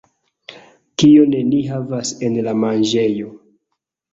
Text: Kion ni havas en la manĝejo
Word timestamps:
Kion 1.03 1.35
ni 1.51 1.59
havas 1.67 2.15
en 2.29 2.41
la 2.49 2.57
manĝejo 2.63 3.31